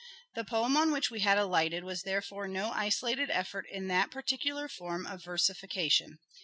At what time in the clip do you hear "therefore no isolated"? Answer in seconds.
2.01-3.29